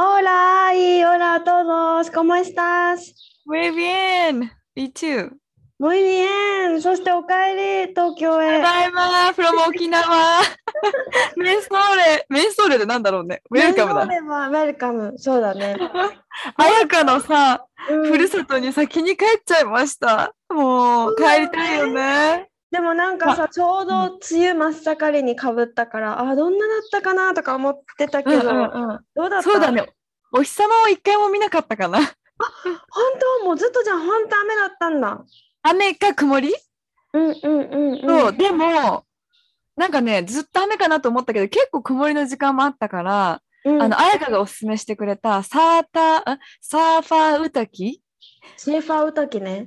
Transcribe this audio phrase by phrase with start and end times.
[0.00, 3.16] Hola y hola a todos, ¿cómo estás?
[3.44, 4.48] Muy bien!
[4.76, 5.36] Me too!
[5.76, 6.80] Muy bien!
[6.80, 10.40] そしてお帰り東京へただいま from 沖縄
[11.36, 15.76] メンソーレメンソーレでなんだろうねウェルカムだウェルカムそうだね
[16.56, 28.98] 彩香のさ、うんふるさとに先に帰っちゃいましたもう帰りたいよねでもなんかさちょうど梅雨真っ盛りにかぶったからあどんなだったかなとか思ってたけど、うんうんうん。
[29.14, 29.50] どうだった？
[29.50, 29.86] そうだね。
[30.32, 31.98] お日様を一回も見なかったかな。
[31.98, 32.06] 本
[33.40, 33.46] 当？
[33.46, 35.24] もうずっとじゃあ本当雨だったんだ。
[35.62, 36.54] 雨か曇り、
[37.14, 38.00] うんうんうんうん。
[38.06, 39.04] そうでも
[39.76, 43.82] なんかねずっと雨かなと思ったけど結構曇りの時間もあったから、うん。
[43.82, 48.02] あの彩香がおすすめしてくれたサーターあサーファーウタキ？
[48.56, 49.66] シェーファーウタキね。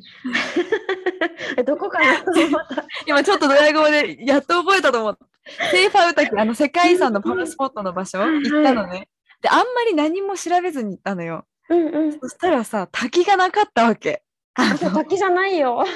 [0.58, 1.01] え
[1.66, 2.24] どこかな？
[3.06, 5.26] 今ちょっとドヤ顔でやっと覚えたと思った。
[5.72, 9.08] セーファーウタキ、あの世界遺産のパワースポットの場所行ったのね。
[9.42, 11.46] で、あんまり何も調べずに行ったのよ。
[11.70, 14.24] うんうんそしたらさ、滝がなかったわけ。
[14.54, 15.86] あ滝じゃないよ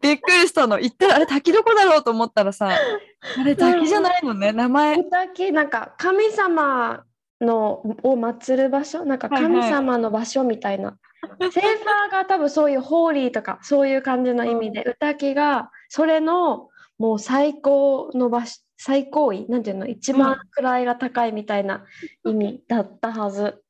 [0.00, 0.80] びっくりしたの。
[0.80, 2.70] 行ったら、あれ滝どこだろうと思ったらさ、
[3.38, 4.96] あれ滝じゃないのね、名前。
[4.96, 7.04] ウタキなんか神様
[7.40, 9.04] のを祀る場所？
[9.04, 21.84] なんか神様の場所みたいな、セーファーが多分そういうホーリーとかそういう感じの意味で、ウタキがそれのもう最高の場所最高位なんていうの一番位が高いみたいな
[22.24, 23.62] 意味だったはず。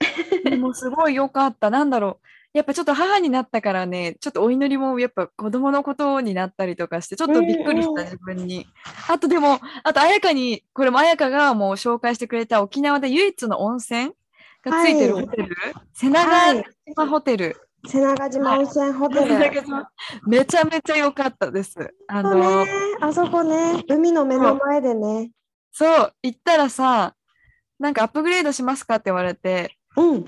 [0.43, 1.69] でもすごい良かった。
[1.69, 2.27] なんだろう。
[2.55, 8.67] やっぱちょっと母になったからね、ちょっとお祈りもやっぱ子供のことになったりとかして、ちょっとびっくりしうんうんた自分に。
[9.09, 14.13] あとでも、あと彩香に、これも彩香がもう紹介してくれた沖縄で唯一の温泉
[14.63, 15.57] がついてるはいホテル、
[15.93, 17.57] 瀬長はい島ホテル。
[17.87, 19.21] 瀬長島温泉ホテル。
[19.23, 19.91] 瀬長島
[20.27, 21.95] めちゃめちゃ良かったです。
[22.07, 22.71] あの、ね、
[23.01, 25.33] あそこね、海の目の前でね。
[25.73, 27.15] そう、行ったらさ、
[27.79, 30.25] なんかアップグレードしますかって言われて、うん。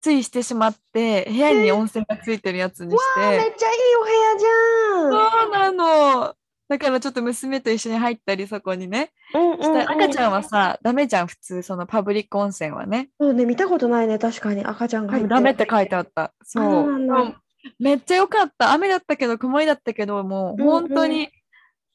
[0.00, 3.20] ついしてしまって、部屋に温泉がついてるやつにして。
[3.20, 5.12] めっちゃいいお部屋じゃん。
[5.12, 6.34] そうなの。
[6.68, 9.10] だからちょっと娘と一緒に入ったり、そこにね。
[9.34, 13.10] うんうんしたら赤ちゃんははさ、ダメじゃん、普通、そのパブリック温泉はね。
[13.20, 16.32] そうね、見たことないね、確かに赤ちゃんが入ってるダメって書いてあった。
[16.44, 17.34] そう。
[17.78, 18.72] めっちゃ良かった。
[18.72, 21.28] 雨だったけど、曇りだったけど、もう本当に、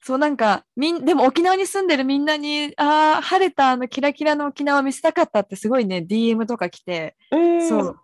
[0.02, 8.00] そうなんか、みん、でも沖縄に住んでるみんなに、ああ、晴れたあのキラキラの沖縄を見せたかったってすごいね、DM とか来て、うん、そう。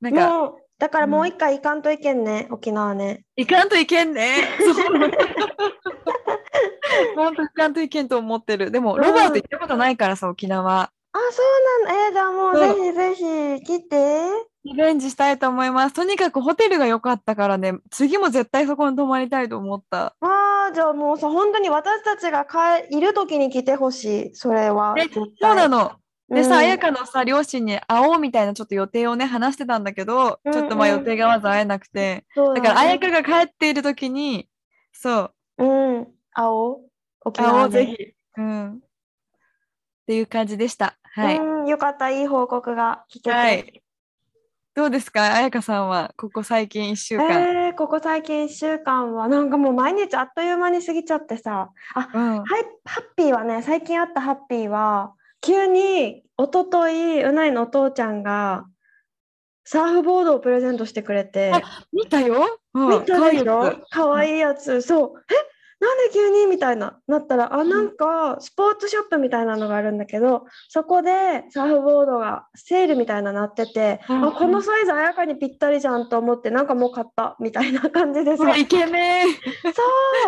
[0.00, 3.24] なんか、だからもう一回行かんといけんね、沖縄ね。
[3.36, 4.36] 行かんといけんね。
[4.62, 4.74] そう。
[7.16, 8.70] 本当行かんといけんと思ってる。
[8.70, 10.82] でも、ロバート行ったことないからさ、沖縄。
[10.82, 10.90] あ、
[11.32, 12.06] そうなんだ。
[12.06, 14.22] えーじゃあもうぜひぜひ来て。
[14.64, 15.94] リベンジしたいと思います。
[15.94, 20.14] とにかくホテルが良かったからね、次も絶対そこに泊まりたいと思った。
[20.20, 24.94] わあ、じゃあもうさ、本当に私たちが帰いるときに来てほしい、それは。
[25.40, 25.92] そうなの。
[26.30, 34.48] でさ、うん彩香のさ、両親に会おうみたいなちょっと予定をね、話してたんだけど、うんちょっとまあうん予定がわざ会えなくて、そうだから彩ね香が帰っている時に、
[34.92, 36.80] そう、うん、会おう。
[37.24, 37.96] 沖会おうぜひ。
[38.36, 38.72] うん。
[38.72, 38.78] っ
[40.06, 40.98] ていう感じでした。
[41.14, 41.38] はい。
[41.38, 43.30] うん、よかった、いい報告が聞けて。
[43.30, 43.82] はい。
[44.74, 47.24] どうですか彩香さんは、ここ最近1週間？
[47.66, 52.38] えー、ここ最近1週間はなんかもう毎日あっという間に過ぎちゃってさあうん。
[52.38, 58.66] はいハッピーはね最近あったハッピーは急に一昨日うないのお父ちゃんが
[59.64, 61.52] サーフボードをプレゼントしてくれて。
[61.52, 61.60] あ
[61.92, 62.58] 見たよ。
[62.74, 63.84] うん、見た可愛いやでしょ？
[63.86, 64.80] つかわいいやつ。
[64.82, 65.12] そう。
[65.30, 65.84] え？
[65.84, 66.46] なんで急に？
[66.46, 74.24] みたいななったらあなんかスポーツショップみたいなのがあるんだけどそこでサーフボードがセールみたいなのなってて、うん。
[74.24, 77.36] あこのサイズあやかにぴったりじゃんと思ってなんかもう買った。
[77.38, 78.56] みたいな感じでさ。
[78.56, 79.28] イケメン。
[79.28, 79.38] そ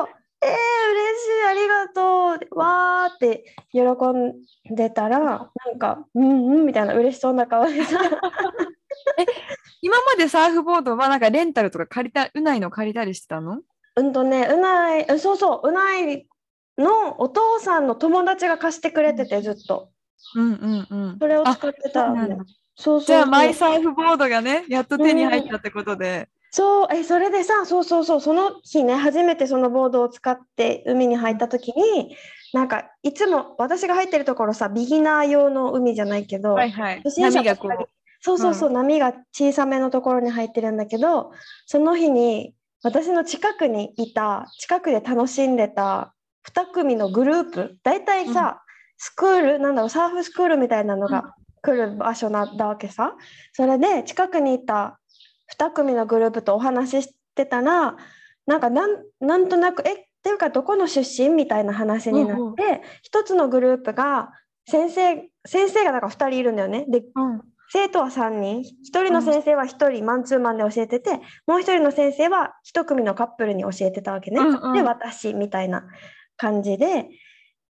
[0.04, 2.58] うえー、嬉しいありがとう。
[2.58, 7.98] わーって喜んでたらなんかうんうんみたいな嬉しそうな顔でさ。
[9.82, 13.60] 今までサーフボードはなんかレンタルとか借りた、うないの借りたりしてたの？
[13.96, 16.26] うんとね、うない、えそうそう、うない
[16.78, 19.90] のお父さんの友達が貸してくれてて、ずっと。
[20.37, 21.19] うんうんうん。
[21.19, 22.14] それをあ使ってた
[22.76, 23.06] そうそう。
[23.06, 26.28] じゃあ、マイサーフボードがね、やっと手に入ったってことで。
[26.50, 32.17] そう、え、それでさ、そうそうそう、その日ね、初めてそのボードを使って海に入った時に、
[32.52, 36.97] なんかいつも私が入ってるところさ、ビギナー用の海じゃないけど、はいはい。
[37.05, 37.88] 初心者波がこう。
[38.23, 41.32] そうそうそう、波が小さめのところに入ってるんだけど、
[41.67, 46.14] その日に私の近くにいた、近くで楽しんでた
[46.44, 48.62] 2組のグループ、大体さ、
[48.99, 53.14] スクール、なんだろう、サーフスクールみたいなのが来る場所なんだわけさ。
[53.55, 55.00] それで近くにいた
[55.58, 57.97] 2組のグループとお話ししてたら、
[58.47, 64.32] なんかなんなんとなく、え、っていうかどこの出身みたいな話になうんうんって、一つのグループが
[64.67, 66.85] 先生、先生がなんか2人いるんだよね。
[66.88, 67.41] で、うん。
[67.73, 68.64] 生徒は3人、1
[69.05, 74.41] 人の先生は1人マンツーマンで教えてて、もう1人の先生は1組のカップルに教えてたわけね。
[74.41, 75.85] うんうんで、私みたいな
[76.37, 77.08] 感じで、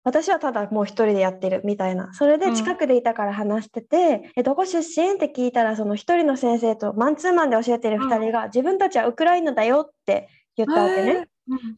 [0.10, 2.14] 私はただもう1人でやってるみたいな。
[2.14, 2.56] それでうん。
[2.56, 5.14] 近くでいたから話してて、え、どこ出身？
[5.14, 11.12] って聞いたら、その1人の先生とマンツーマンで教えてる2人が、自分たちはウクライナだよって言ったわけね。
[11.12, 11.20] へー。
[11.20, 11.30] うん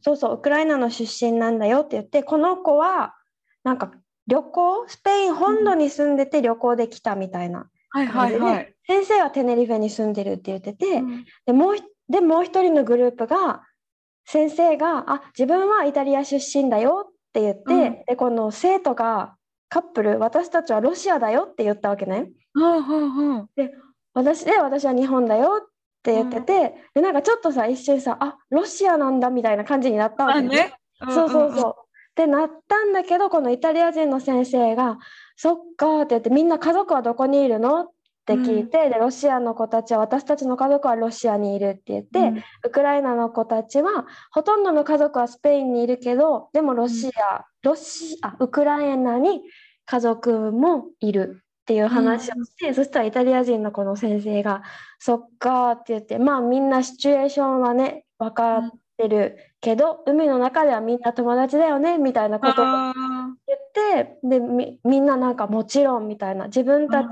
[0.02, 3.14] そうそう、ウクライナの出身なんだよって言って、この子は、
[3.64, 3.92] なんか
[4.26, 7.68] 旅行、スペイン本土に住んでて旅行で来たみたいな。
[7.90, 8.74] はい感じで。
[8.86, 11.24] 先生はテネリフェに住んでるって言ってて、うん。
[11.46, 13.62] でもうひでもう一人のグループが
[14.26, 19.36] 先生が「あ自分はイタリア出身だよ」って言って、うんでこの生徒が
[19.68, 22.30] カップル私たちはロシアだよって言ったわけね。
[22.54, 23.48] うんうんうん。
[24.12, 25.68] 私で私は日本だよっ
[26.02, 30.74] て言ってて、でなんかちょっとさ一瞬さあロシアなんだみたいな感じになったわけね。
[30.98, 31.14] あね。
[31.14, 31.74] そうそううんそう。
[32.10, 34.98] ってなったんだけどこのイタリア人の先生が
[35.36, 37.90] 「そっか」って言って「みんな家族はどこにいるの?」っ
[38.24, 42.42] て聞いて、でロシアの子たちは私たちの家族はロシアにいるって言って、うん。
[42.64, 49.42] ウクライナの子たちはほとんどの家族はスペインにいるけどでもロシア、ロシアウクライナに
[49.84, 54.62] 家族もいるっていう話をして、そしたらイタリア人のこの先生が
[54.98, 62.92] 「そっか」って言ってまあみんなシチュエーションはね分かってるけど、海の中ではみんな友達だよねみたいなことをあ
[63.46, 63.56] 言
[63.94, 67.06] ってでみみんななんかもちろんみたいな自分たち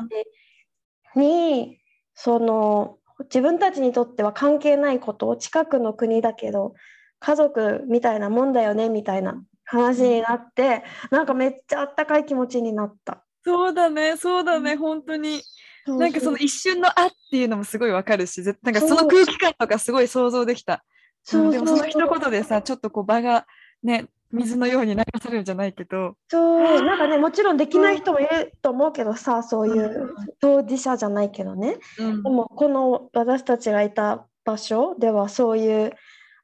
[1.16, 1.78] に、
[2.14, 6.74] その自分たちにとっては関係ないこと近くの国だけど
[7.18, 13.24] 家族みたいなもんだよねみたいな話になって、なんかめっちゃあったかい気持ちになった。
[13.44, 15.40] そうだね、そうだね、本当に。
[15.86, 20.84] なんかその一瞬のあっていうのもすごいわかるし、ぜなんかその空気感とかすごい想像できた。
[21.22, 23.46] そううんでもその一言でさ、ちょっとこう場が
[23.82, 35.92] ね、水のように流されるんじゃないけど、そうなんかねもちろんできない人もいると思うけどさそういう当事者じゃないけどねうんでもこの私たちがいた場所ではそういう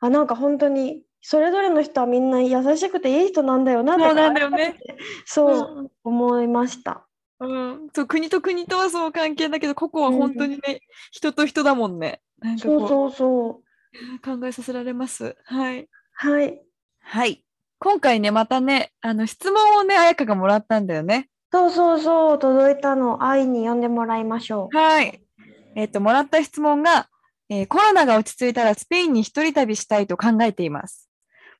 [0.00, 4.76] あなんか本当にそれぞれの人はみんな優しくていい人なんだよなってそうなんだよね。
[5.24, 7.06] そう思いました。
[7.40, 10.80] うん、そう国と国とはそう関係だけど、ここは本当にね、
[11.10, 12.20] 人と人だもんね。
[12.38, 13.62] なんそうそうそ
[13.92, 14.32] う。
[14.32, 15.36] う考えさせられます。
[15.44, 15.88] はい。
[16.12, 16.62] はい。
[17.00, 17.44] はい。
[17.78, 21.28] 今回ね、またね、あの質問をね、彩香がもらったんだよね。
[21.52, 22.38] そうそうそう。
[22.38, 24.76] 届いたの愛に呼んでもらいましょう。
[24.76, 25.20] はい。
[25.74, 27.08] えっ、と、もらった質問が、
[27.48, 31.08] えーコロナが落ち着いたらスペインに一人旅したいと考えています。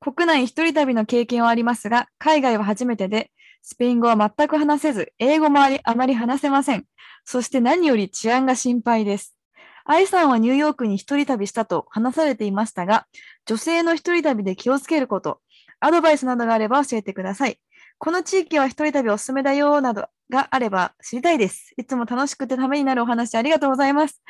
[0.01, 3.31] 国内一人旅の経験はありますが、海外は初めてで、
[3.63, 6.85] スペイン語は全く話せず、英語もありあまり話せません。
[7.25, 9.37] そして何より治安が心配です。
[9.85, 13.07] 愛さんはニューヨークに一人旅したと話されていましたが、
[13.47, 15.41] 女性の一人旅で気をつけること、
[15.87, 17.59] アドバイスなどがあれば教えてください。
[17.99, 21.73] この地域は一人旅おすすめだよなどがあれば知りたいです。
[21.79, 24.21] いつも楽しくてためになるお話ありがとうございます。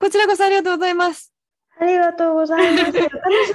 [0.00, 1.32] こちらこそありがとうございます。
[1.80, 2.84] ありがとうございます。
[2.84, 3.00] 楽し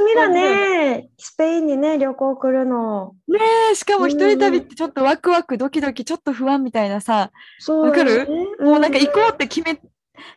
[0.05, 1.09] みだね。
[1.17, 3.15] スペインにね、旅行来るの。
[3.27, 3.39] ね
[3.71, 8.25] え、しかも一人旅ってちょっとワクワクドキドキちょっと不安みたいなさ、そうわかる？
[8.25, 9.79] だよねもうなんか行こうって決め、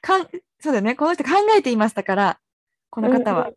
[0.01, 0.29] かん
[0.61, 2.39] そうだよね、この人考えていましたから、
[2.91, 3.49] この方は。
[3.49, 3.55] うん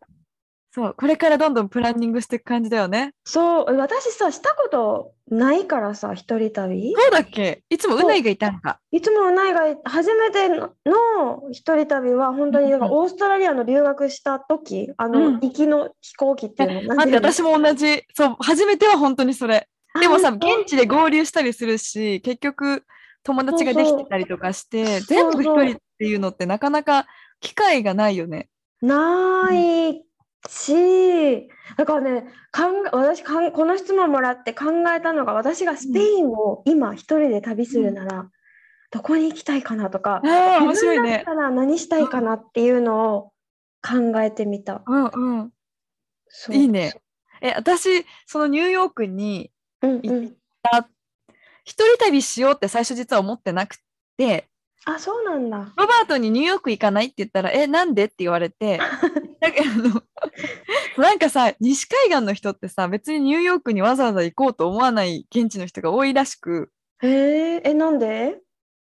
[0.76, 3.14] そう、これからどんどんプランニングしていく感じだよね。
[3.24, 6.92] そう、私さ、したことないからさ、一人旅？
[6.94, 7.62] そうだっけ？
[7.70, 8.78] いつもうないがいたのか。
[8.90, 18.02] いつもうないが初めてのの一人旅は本当になんオーストラリアの留学した時、あの、うん行きの飛行機っていうの、なん待って、私も同じ。
[18.14, 19.66] そう、初めては本当にそれ。
[19.98, 22.84] でもさ、現地で合流したりするし、結局
[23.22, 27.06] 友達ができてたりとかして、全部一人っていうのってなかなか
[27.40, 28.50] 機会がないよね。
[28.82, 30.02] ない
[30.48, 32.22] し、だからね、
[32.52, 38.30] 考え私かん、この質問もらって考えたのが、私がスペインを今一人で旅するなら、
[38.90, 41.02] どこに行きたいかなとか、ああ、面自白いね。
[41.02, 43.32] 分だったら何したいかなっていうのを
[43.82, 44.82] 考えてみた。
[44.86, 45.52] うんうん。
[46.50, 46.94] いいね。
[47.40, 49.50] え、私、そのニューヨークに
[49.82, 50.36] うんうん。
[51.64, 53.76] 一人旅しようって最初実は思ってなく
[54.16, 54.48] て、
[54.84, 55.72] あ、そうなんだ。
[55.76, 60.02] ロバートにニューヨーク行かないって言ったら、え、なんでって言われて、なんかあの
[60.98, 66.70] なんかさ、西海岸の人ってさ、別にニューヨークにわざわざ行こうと思わない現地の人が多いらしく、
[67.02, 68.38] へえ、え、なんで？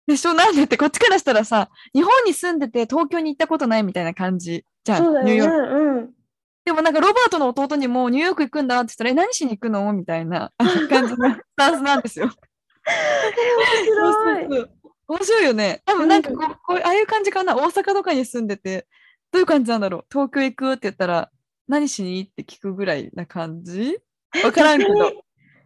[0.06, 5.23] でしょなんでってこっちからしたらさ、日本に住んでて東京に行ったことないみたいな感じじゃん、ね。
[5.25, 5.54] ニューヨーク。
[5.56, 6.11] うん。
[6.64, 9.92] でもなんかロバートの弟にもニューヨーク行くんだって言ったら、え、何しに行くの？
[9.92, 10.52] みたいな
[10.90, 12.30] 感じのスタンスなんですよ。
[13.87, 14.66] 面白い。
[15.09, 15.82] 面白いよね。
[15.85, 17.56] 多分なんかこう、こうああいう感じかな？
[17.56, 18.87] 大阪とかに住んでて、
[19.30, 20.04] どういう感じなんだろう？
[20.11, 21.30] 東京行くって言ったら、
[21.69, 23.99] 何しにって聞くぐらいな感じ？
[24.45, 25.12] わからんけど。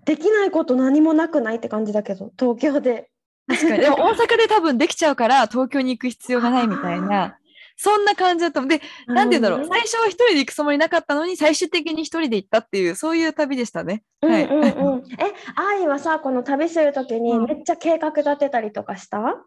[0.05, 3.11] できないこと何もなくないって感じだけど、東京で。
[3.49, 3.81] 確かに。
[3.83, 7.37] でも 大阪で多分できちゃうから、東京に行く必要がないみたいな、
[7.77, 9.69] そんな感じだったので、なんて言うんだろう。
[9.69, 14.05] 最初は一人で行くつもりなかったのに、最終的に一人で行ったっていう、そういう旅でしたね。
[14.21, 14.45] はい。
[14.45, 15.13] うんうんうん。
[15.13, 19.45] え、愛はさ、この旅するときにうんめっちゃ計画立てたりとかした、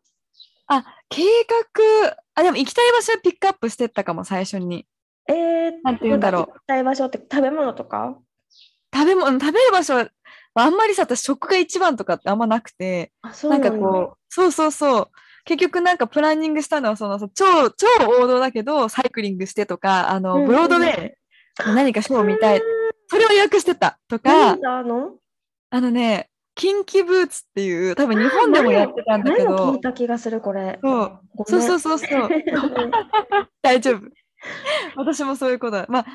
[0.67, 4.85] あ、計画、あ、でも行きたい場所ピックアップしてったかも、最初に。
[5.27, 8.17] えー、なんて言うんだろうか行きたい場所って食べ物とか？
[8.93, 10.09] 食べ物、食べる場所は、
[10.55, 13.73] あんまりさ、私食が一番とかってあんまなくて、あ、そうななん。
[13.73, 15.09] かこう、そうそうそう。
[15.45, 17.85] 結局なんかプランニングしたのは、その、超、超
[18.19, 21.13] 王道だけど、サイクリングしてとか、あの、ブロードウェイ、
[21.75, 22.61] 何かショーを見たい。
[23.07, 25.11] それを予約してたとかあの？
[25.91, 30.79] ね、キンキブーツっていう、多分日本でもやってたんだけど聞い、た気がする、これ。
[30.83, 32.29] そうそうそうそう。
[33.61, 34.01] 大丈夫。
[34.95, 35.85] 私もそういうことだ。
[35.89, 36.05] まあ、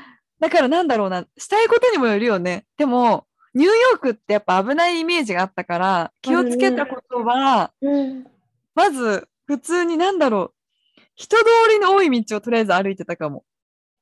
[0.40, 2.64] だからなんだろうな、したいことにもよるよね。
[2.76, 8.26] でも、ニューヨークってやっぱ危ないイメージがあったから、気をつけたことは、うん。
[8.74, 10.52] まず、普通になんだろ
[10.98, 13.44] う、人通りの多い道をとりあえず歩いてたかも。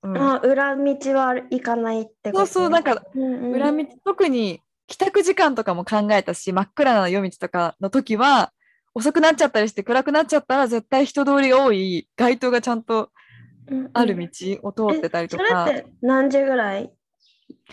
[0.03, 2.39] うん、あ、裏道は行かないってこと？
[2.39, 8.53] そうそう、なんか、うんうん裏道、特に帰宅時間とかも考えたし、真っ暗な夜道とかの時は、
[8.95, 13.11] 遅くなっちゃったりして暗くなっちゃったら絶対人通りが多い街灯がちゃんと
[13.93, 14.29] ある道
[14.63, 15.65] を通ってたりとそか。
[15.67, 16.93] れって何時ぐらい？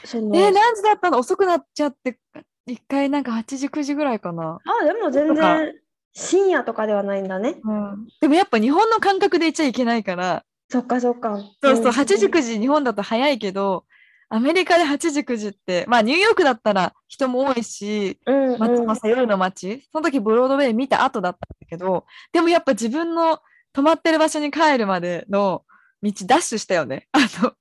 [0.05, 1.19] そのえー何時だったの？
[1.19, 2.19] 遅くなっちゃって、
[2.67, 4.59] 一回なんか8時、9時ぐらいかな。
[4.81, 5.73] あ、でも全然
[6.13, 7.59] 深夜とかではないんだね。
[7.63, 11.37] うん、でもやっぱ日本の感覚でいちゃいけないから、そっかそっか。
[11.61, 13.85] そうそう、ん8時、9時日本だと早いけど、
[14.29, 23.39] アメリカで8時、9時って、まあニューヨークだったら人も多いし、うんうん、街もさ、夜の街、その時ブロードウェイ見た後だったんだけど、でもやっぱ自分の
[23.73, 25.63] 泊まってる場所に帰るまでの
[26.01, 27.07] 道ダッシュしたよね。
[27.11, 27.53] あの、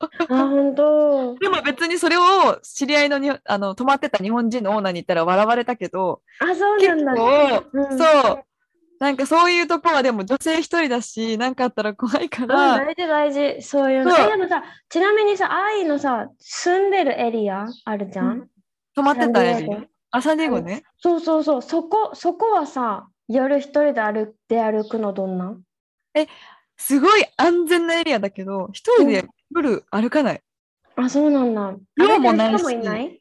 [0.44, 1.34] あ、本当。
[1.38, 7.20] でも別にそれを知り合いのにあの泊まってた日本人のオーナーに言ったら笑われたけど、あ、そう結なんだ。
[7.20, 8.44] 構、うんそう、
[9.00, 13.62] なんかそういうとこはでも女性一人だし、なんかあったら怖いかうん、ら、大事大事。
[13.62, 14.14] そういうの。
[14.14, 18.26] でもさ、ちなみにさ、愛のさ、住んでるエリアあるじゃん？
[18.26, 18.48] うん
[18.94, 19.86] 泊まってたエリアサンディエゴ。
[20.10, 20.82] あ、サンディエゴね。
[20.98, 21.62] そうそうそう。
[21.62, 25.62] そこ、そこはさ、夜一人で歩出歩くのどんなん？
[26.78, 30.42] すごい安全なエリアだけど、一人で夜歩かない。
[30.96, 31.74] あ、そうなんだ。
[31.96, 33.20] 寮もないしもいない？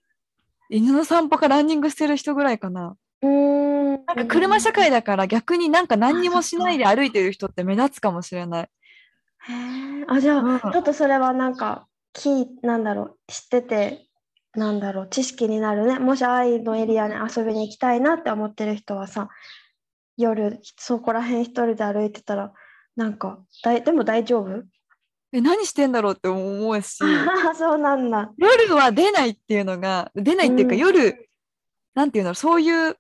[0.69, 2.95] 犬の散歩かランニングしてる人ぐらいかな。
[3.21, 4.05] うーん。
[4.05, 8.69] なんか車社会だから逆になんか何にもしないで歩いてる人って目立つかもしれない。
[9.49, 14.07] へーあ、じゃあ、うんちょっとそれはなんか、きなんだろう、知ってて、
[14.53, 15.99] なんだろう、知識になるね。
[15.99, 19.29] もし愛のエリアに遊びに行きたいなって思ってる人はさ、
[20.15, 22.53] 夜、そこら辺一人で歩いてたら、
[22.97, 24.63] なんか、だいでも大丈夫？
[25.31, 26.97] え、何してんだろうって思うし、
[27.55, 28.33] そうなんだ。
[28.37, 31.29] 夜は出ないっていうのが、出ないっていうかうん夜、
[31.93, 32.97] なんていうの、そういう、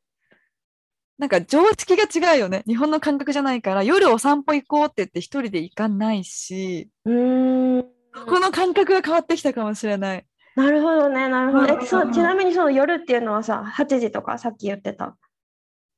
[1.17, 2.63] なんか常識が違うよね。
[2.67, 7.85] 日本の感覚じゃないから、夜お散歩行こうって言って一人で行かないし、うーん。
[8.27, 10.25] この感覚が変わってきたかもしれない。
[10.55, 11.73] なるほどね、なるほど。
[11.75, 15.17] うんえ、そう、ちなみにその夜っていうのはさ、8時とかさっき言ってた。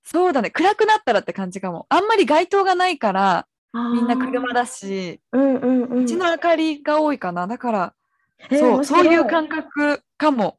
[0.03, 0.51] そうだね。
[0.51, 1.86] 暗くなったらって感じかも。
[1.89, 4.61] あんまり街灯がないから、みんな車だ。
[4.61, 6.03] だし、うんうんうん。
[6.03, 7.47] うちの明かりが多いかな。
[7.47, 7.93] だから、
[8.49, 10.57] えそう、そういう感覚かも。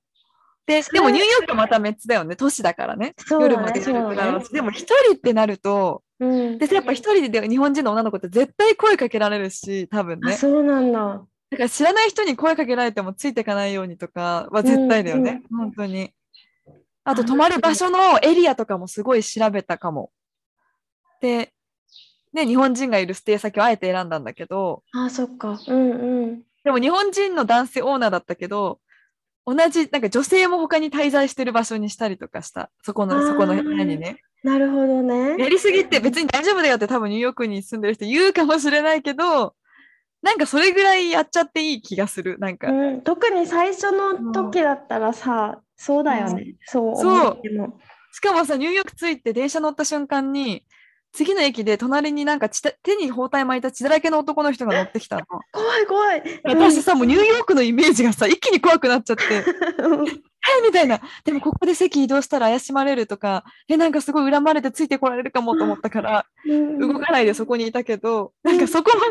[0.66, 2.36] で、でもニューヨークはまた別だよね。
[2.36, 3.06] 都市だからね。
[3.06, 4.48] ね夜までそうだね明るくなるし。
[4.50, 6.58] でも一人ってなると、うん。
[6.58, 10.34] で、やっぱ一人で日本人の女の子って絶対声かけられるし、多分あ、ね。
[10.34, 11.26] そうなんだ。
[11.50, 15.42] だから知らない人に声かけられてもついていかないようにとかは絶対だよね。
[15.50, 16.12] 本当に。
[17.02, 20.12] あと、あ泊まる場所のエリアとかもすごい調べたかも。
[21.20, 21.52] で、
[22.32, 25.58] ね、日本人がいるステイ先をあえて選んだんだけど、あ、そっか。
[25.66, 26.42] うんうん。
[26.64, 28.80] でも日本人の男性オーナーだったけど、
[29.46, 32.70] 同じ、なんか女性も他に滞在してる場所にしたりとかした。
[32.82, 34.20] そこの、そこの部屋にね。
[34.42, 35.48] なるほどやね。
[35.50, 39.54] りすぎって別に大丈夫だよって多分ニューヨークに住んでる人言うかもしれないけど、
[40.22, 42.38] なんかそれぐらいやっちゃっていい気がする。
[42.38, 42.68] なんか。
[42.70, 46.54] うん、特に最初の時だったらさ、そうだよね。
[46.66, 47.78] そうそう思っても。
[48.12, 50.64] しかもさ、ニューヨーク着いて電車乗った瞬間に、
[51.12, 55.24] 次の駅で隣になんか手に包帯巻いた血だらけの男の人が乗ってきたの。
[55.52, 56.22] 怖い怖い。
[56.44, 59.24] 私さ、もうニューヨークのイメージがさ、一気に怖くなっちゃって、
[60.58, 61.00] え みたいな。
[61.24, 66.26] でもここで席移動したら怪しまれるとか、え、なんかすごい恨まれてついてこられるかもと思ったから、
[66.78, 69.02] 動かないでそこにいたけど、なんかそこも、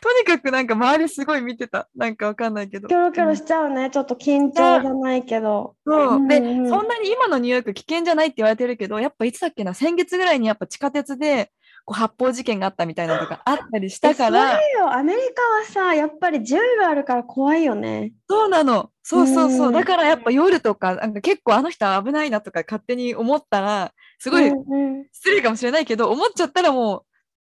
[0.00, 1.88] とにかくなんか周りすごい見てた。
[1.94, 2.88] なんかわかんないけど。
[2.88, 3.90] キョロキョロしちゃうね。
[3.90, 5.76] ちょっと緊張じゃないけど。
[5.86, 6.28] そう。
[6.28, 11.50] で、そんなに今のニューヨーク危険じゃないって言われてるけど、やっぱいつだっけな、先月ぐらいにやっぱ地下鉄で
[11.84, 14.58] こう発砲事件があったみたいなのとかあったりしたから。
[14.92, 15.42] アメリカ
[15.80, 18.12] はさ、やっぱり銃があるから怖いよね。
[18.28, 18.90] そうなの。
[19.02, 19.70] そうそうそうう。
[19.70, 27.04] んだからやっぱ夜とか、なんか結構あの人は危ないなとか勝手に思ったら、すごいうんうん失礼かもしれないけど、思っちゃったらも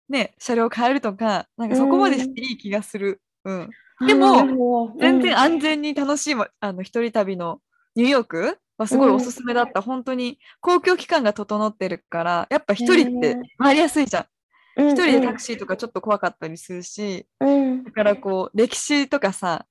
[0.10, 3.22] う、ね、車両変えるとか、なんかそこまでしていい気がする。
[3.46, 3.70] うん。
[4.08, 7.60] でもなるほど全然安全に楽しいわ、あの、一人旅の
[7.96, 9.82] ニューヨークはすごいおすすめだった。
[9.82, 14.24] 本当に公共機関が整ってるから、やっぱ一人って回りやすいじゃん。
[14.24, 14.30] うん
[14.76, 19.68] 一人でタクシーとかちょっと怖かったりするし、うんだからこう、歴史とかさ、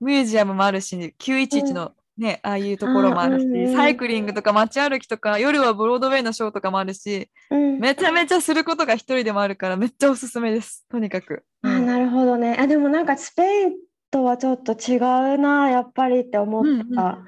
[0.00, 10.86] ミュージアムもあるし、911のね、ああいうところもあるあうんうんし、サイクリングとか街歩きとか、夜はブロードウェイのショーとかもあるし、うんめちゃめちゃすることが一人でもあるから、めっちゃおすすめです。
[10.88, 11.44] とにかく。
[11.60, 12.56] あなるほどね。
[12.58, 13.72] あでもなんかスペイン
[14.10, 16.70] とはちょっと違うなやっぱりって思った。
[16.70, 17.26] うんうん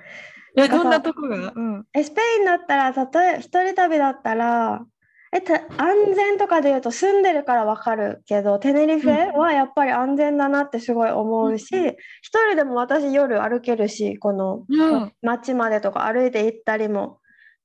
[0.64, 1.52] え、どんなとこが？
[1.54, 1.84] うん。
[1.92, 4.84] えスペインだったら例え一人旅だったら
[5.30, 11.96] えた安全とかで言うと住んでるからわかるけどテネリフェはやっぱり安全だなってすごい思うし、うん。
[12.22, 15.12] 一人でも私夜歩けるしこのうん。
[15.22, 17.18] 街までとか歩いて行ったりも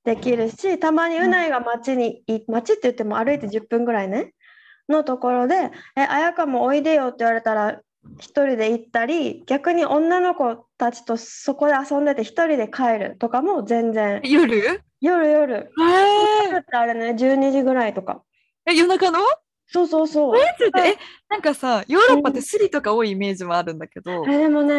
[0.04, 4.34] できるし、たまにうないが街にい、街って言っても歩いて10分ぐらいね、
[4.90, 7.80] のところで、え、綾香もおいでよって言われたら、
[8.20, 14.58] 一人で行ったり、逆に女の子たちとそこで遊んでて一人で帰るとかも全然、夜？
[14.58, 18.22] え夜夜、ー夜ってあれね、12時ぐらいとか。
[18.66, 19.20] え、夜中の？
[19.68, 20.38] そうそうそう。
[20.38, 20.42] え、
[21.30, 24.76] なんかさ、ヨーロッパってスリとか多いイメージもあるんだけど、えでもね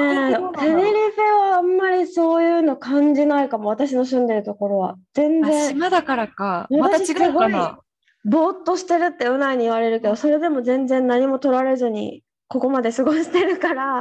[0.58, 4.96] テネリフェはあんまりそういうの感じないかも、私の住んでるところは。
[5.14, 5.68] 全あ然。
[5.70, 6.68] 島だからか。
[6.70, 7.80] また違うかな。
[8.24, 12.22] ぼーっとしてるってうないに言われるけどそれでも全然何も取られずに
[12.54, 14.00] ここまで過ごしてるから。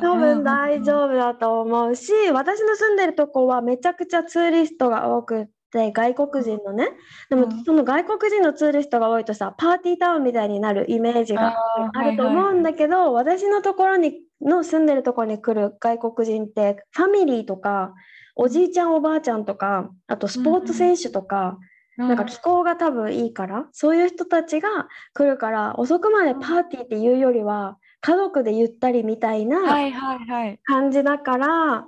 [0.00, 0.84] 多分大夫。
[0.84, 6.90] 丈夫だと思うし私の住んでるとこはめちゃくちゃツーリストが多くって外国人のね
[7.28, 11.56] でもうんその外国人のツーリストが多いとさパーティータウンみたいになるイメージが
[11.92, 17.94] あると思うんだけど私のところにの住んでるところに来る外国人ってファミリーとか
[18.36, 21.58] おじいちゃんおばあちゃんとかあとスポーツ選手とか、
[21.96, 30.60] なんか気候が多分いいから、そういう人たちが来るから、遅くまでパーティーっていうよりは、家族でゆったりみたいはないはいはい。
[30.64, 31.86] 感じだから、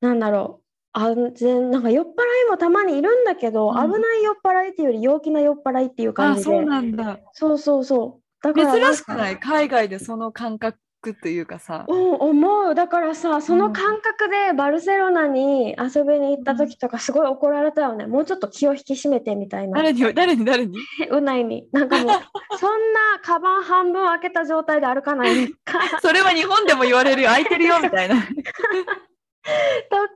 [0.00, 0.62] なんだろ
[0.94, 2.08] う、安全、なんか酔っ払
[2.46, 6.44] いもたまにいるんだけど、うん危ない酔っ払いっていうより陽気な酔っ払いっていう感あ、じで。
[6.44, 7.18] そうなんだ。
[7.32, 8.22] そうそうそう。
[8.42, 11.86] だから珍しくない海外でその感覚というかさ。
[11.88, 12.74] うん、思う。
[12.74, 18.06] だからさ、その感覚でバルセロナに遊びに行った時とかすごい怒られたよね。
[18.06, 19.78] もうちょっと気を引き締めてみたいな。
[19.78, 20.76] 誰に、誰に、誰に？
[21.10, 21.68] うないに。
[21.72, 22.12] なんかもう、
[22.58, 27.28] そんなカバン半分開けた状態で歩かないか それは日本でも言われるよ。
[27.28, 28.16] 空いてるよ、みたいな。
[28.16, 28.22] と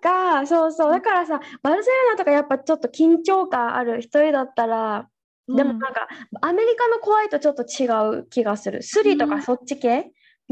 [0.02, 0.92] か、そうそう。
[0.92, 5.08] だからさ、バルセロナとかやっぱちょっと緊張感ある一人だったら、
[5.48, 6.08] でもなんか、
[6.40, 7.86] アメリカの怖いとちょっと違
[8.20, 8.82] う気がする。
[8.82, 10.10] スリとうんかそっち系の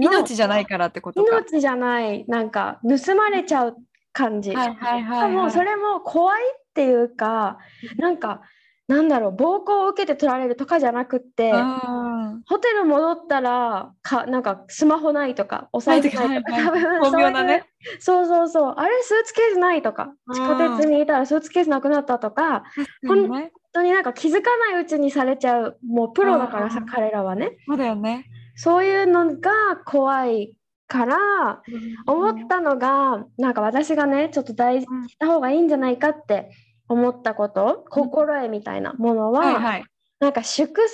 [0.08, 1.36] 命じゃないからってことか。
[1.36, 3.76] 命じゃない、なんか盗まれちゃう
[4.12, 4.54] 感じ。
[4.54, 7.58] はいはいしはい、それも怖いっていうか、
[7.98, 8.42] なんか、
[8.88, 17.62] なんだろう、暴行を受けて取られるとかじゃなくって、あホテル戻ったらか、なんかスマホないとか、お財布ないとか、はい
[17.98, 22.64] そうそうそうあれスーツケースないとか、うん地下鉄にいたらスーツケースなくなったとか。
[23.06, 27.56] 本当になんか気づかないうちにされちゃう、もうプロだからさう、ん彼らはね。
[27.66, 28.26] そうだよね。
[28.54, 29.50] そういうのが
[29.84, 30.54] 怖い
[30.86, 31.62] から、
[32.06, 36.50] 思ったのが、なんか私がね、ちょっと大事した方がいいんじゃないかって
[36.88, 39.84] 思ったこと、心得みたいなものは、はいはい。
[40.20, 40.88] なんか宿泊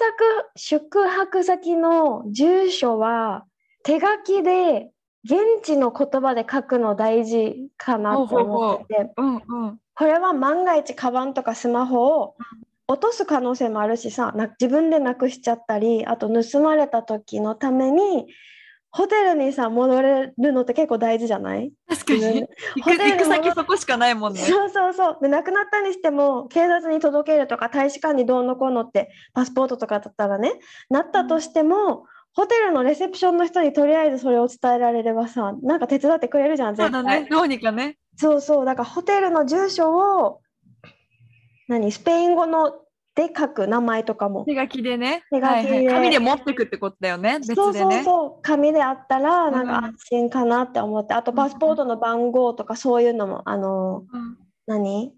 [0.57, 3.45] 宿泊先の住所は
[3.83, 4.91] 手書きで
[5.23, 9.79] 現地の言葉で書くの大事かなと思っててうんうん。
[9.95, 12.37] これは万が一カバンとかスマホを
[12.89, 18.27] 落とす可能性もあるしさな自分でなくしちゃったりあと盗まれた時のために
[18.91, 21.71] ホテルにさ戻れるのって結構大事じゃない？
[21.87, 22.47] 確かに。
[22.83, 24.41] ホテルに行く先そこしかないもんね。
[24.41, 25.19] そうそうそう。
[25.21, 30.55] で、亡くなったにしても、警察に届けるとか、大使館にどうのこうのって、パスポートとかだったらね、
[30.89, 37.03] なったとしても、ホテルのレセプションの人にとりあえずそれを伝えられればさ、なんか手伝ってくれるじゃん、絶対。
[37.03, 37.29] そうだね。
[37.31, 37.99] どうにかね。
[38.17, 38.65] そうそう。
[38.65, 39.93] だからホテルの住所
[40.25, 40.41] を、
[41.69, 42.73] 何、スペイン語の
[43.15, 44.45] で書く名前とかも。
[44.45, 45.25] 手書きでね。
[45.31, 45.47] 手書きで。
[45.47, 45.95] はいはい。
[45.95, 47.41] 紙で持ってくってことだよね。
[47.41, 47.57] 別でね。
[47.57, 48.43] そうそうそう。
[48.43, 54.39] 紙であったらなんかうん安心かなって思って、あとパスポートの番号とかそういうのもあのうん。
[54.67, 55.13] 何？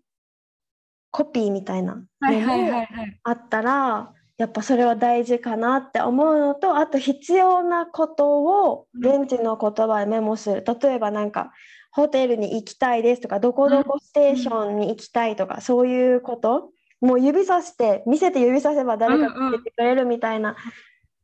[1.10, 2.02] コピーみたいな。
[2.22, 2.86] のも。
[3.24, 10.64] あったらやっぱそれは大事かなって思うのとあと必要なことを現地の言葉でメモする。
[10.64, 11.52] 例えばなんか
[11.90, 16.70] ホテルに行きたいですとかどこどこステーションに行きたいとか、そういうこと？
[17.00, 20.54] もう指さして見せて指させば誰かが出てくれるみたいな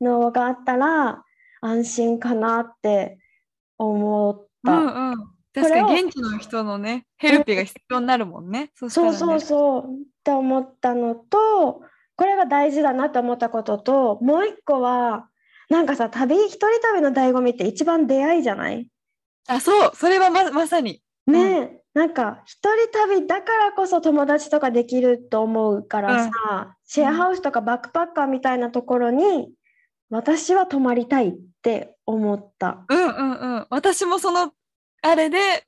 [0.00, 1.22] のがあったら
[1.60, 3.18] 安心かなって
[3.78, 4.72] 思った。
[4.72, 5.16] うんうん。
[5.54, 8.70] 確かに現地の人のね、ヘルピーが必要になるもんね。
[8.74, 9.86] そねそうそうそうっ
[10.22, 11.82] て思ったのと
[12.16, 15.28] これが大事だなって思ったことともう一個は
[15.70, 18.88] なんかさ旅一人旅の醍醐味って一番出会いじゃない？
[19.48, 21.02] あ、そう、それはままさに。
[21.26, 29.50] ねえ、なんか一人旅だからこそ友達とかできると思うからさ、シェアハウスとかバックパッカーみたいなところに
[30.10, 32.84] 私は泊まりたいって思った。
[32.88, 33.66] うんうんうん。
[33.70, 34.52] 私もその、
[35.02, 35.66] あれで、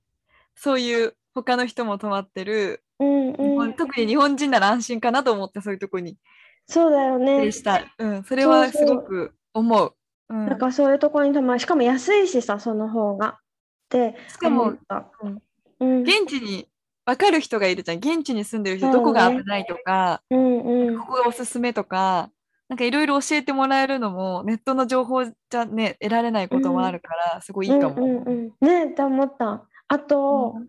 [0.54, 6.16] そういう他の人も泊まってる、うんうん、特に日本人なら安心かなと思って、そういうとこに
[6.68, 7.52] そうだよねで。
[7.52, 7.84] した。
[7.98, 9.94] うん、それはすそうそうごく思う。
[10.28, 13.38] うん、なんかそういうところに泊まるしかも安いしさその方が。
[13.88, 14.64] ってしかも。
[14.64, 15.42] うん
[15.80, 16.66] うん現地に
[17.06, 17.98] 分かる人がいるじゃん。
[17.98, 22.30] 現地に住んでる人、どこが危ないとか、うんうんここがおすすめとか、
[22.68, 27.94] なんかいろいろ教えてもらえるのも、ネットの情報じゃね、得られないこともあるから、すごいいいかも。
[27.96, 29.64] うんうんうん、ねって思った。
[29.88, 30.66] あと、うん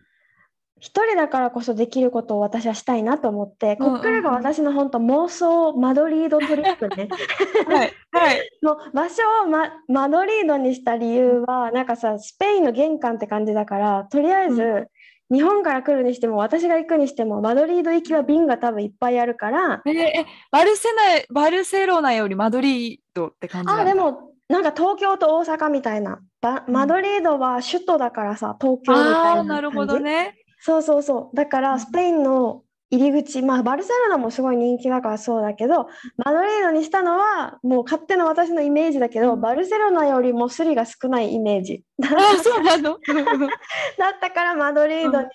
[0.79, 7.09] 一人だからこそできることを私はしたいなと思って、こっからが私の本当妄想マドリードトリップね。
[7.67, 8.49] はい、はい。
[8.61, 14.89] もう場所を、ま、マドリードにした理由は、なんかさ、スペインの玄関って感じだから、とりあえず、う
[15.31, 26.19] 日本から来るにしても、私が行くにしても、マドリード行きは便が多分いっぱいあるから、えーえバルセナバルセロナよりマドリードって感じあ、だでも、なんか東京と大阪みたいな。
[26.67, 29.43] マドリードは首都だからさ、東京みたいな。
[29.43, 30.35] なるほどね。
[30.59, 31.35] そうそうそう。
[31.35, 41.83] だかうんらスペインの入り口、まあバルセロナもすごい人気だからそうだけど、マドリードにしたのはもう勝手な私のイメージだけど、うんバルセロナよりもスリが少ないイメージ。
[42.03, 42.97] ああ、そうなの
[43.97, 45.27] だったからマドリードに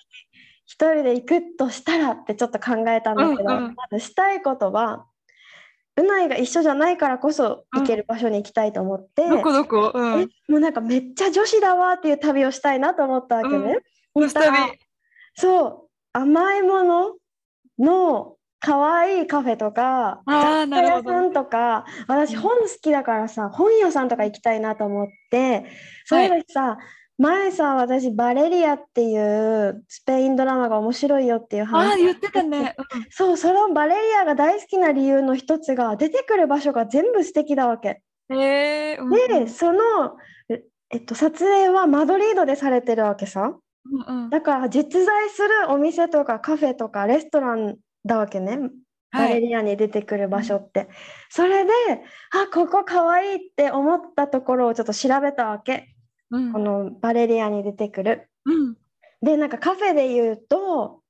[0.65, 5.05] 一人で行くとしたらってちょっと考えたんだけど、うんうんまずしたいことは、
[5.97, 10.29] うないが一緒じゃないからこそ行ける場所に行きたいと思って、どこどこうえん。
[10.49, 13.79] もうなんかめっちゃ女子だわっていう旅をしたいなと思ったわけね。
[14.13, 14.77] 女子旅。
[15.35, 17.15] そう、甘いもの
[17.77, 25.65] の可愛いカフェとか、雑貨屋さんとか、私うん本好きだからさ、本屋さんとか行きたいなと思って、
[26.05, 26.77] それでさ、
[27.17, 32.03] 前さ、私バレリアっていうスペインドラマが面白いよっていうああ、話。
[32.03, 32.75] 言ってたね。
[33.09, 38.01] そう、そのバレリアが大好きな理由の一つが、出てくる場所が全部素敵だわけ。
[38.29, 38.97] え。
[38.99, 39.81] うんで、その、
[40.49, 43.57] ええっと、撮影はマドリードでされてるわけさ。
[43.91, 48.57] うんうんだから実在するお店とかカフェとかレストランだわけね。
[49.11, 49.35] バはい。
[49.35, 50.89] レリアに出てくる場所って。
[51.29, 51.71] それで、
[52.31, 55.95] あ、ここかわいいって思ったところをちょっと調べたわけ。
[56.31, 58.29] うんこのバレリアに出てくる。
[58.45, 58.75] うん
[59.21, 61.01] で、なんかカフェで言うと、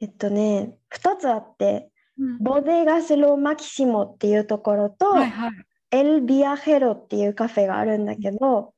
[0.00, 5.52] えっとね、2つあって、うんボデガスロマキシモっていうところと、はいはい。
[5.92, 8.74] エルビアヘロっていうカフェがあるんだけど、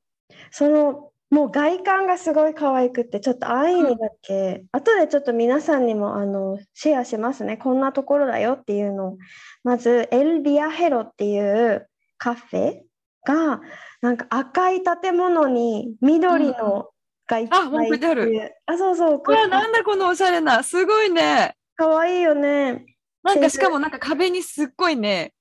[0.50, 7.56] そのもう外観がすごい可愛くって、ちょっと安易にだっけ、後でちょっと皆さんにもあのシェアしますね。
[7.58, 9.18] こんなところだよっていうのを。
[9.62, 11.86] まず、エルビアヘロっていう
[12.16, 12.80] カフェ
[13.26, 13.60] が、
[14.00, 16.88] なんか赤い建物に緑の
[17.26, 20.62] がいっぱいっていうあ、そうそう、これはなんだこのおしゃれな。
[20.62, 21.56] すごいね。
[21.76, 22.86] 可愛いよね。
[23.22, 25.34] なんかしかもなんか壁にすっごいね、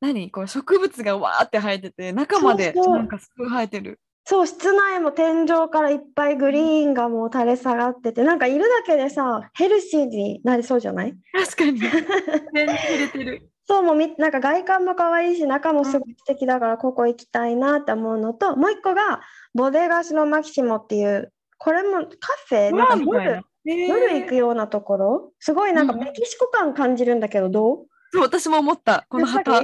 [0.00, 0.30] 何？
[0.30, 4.00] こう植物がわーって生えてて、中までなんかすごい生えてる。
[4.28, 11.14] そう、室内も天井からいっぱいグリーンがもう垂れ下がってて、なんかいるだけでさ、ヘルシーになりそうじゃない？
[11.32, 11.78] 確かに。
[12.52, 13.50] 全然触れてる。
[13.68, 19.20] そう、もうみ、なんか外観も可愛いし、中もすごい素敵だから、ここ行きたいなって思うのと、もう一個が、
[19.54, 22.08] ボデガスのマキシモっていう、これもカ
[22.48, 23.42] フェ、なんか夜、。
[23.64, 27.86] 夜行くようなところ、すごいなんかうんうんメキシコ感感じるんだけど、どう？
[28.12, 29.06] そう、私も思った。
[29.08, 29.62] この旗。